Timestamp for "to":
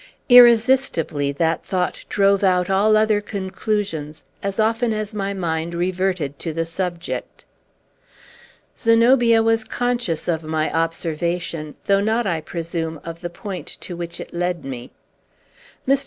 6.39-6.51, 13.81-13.95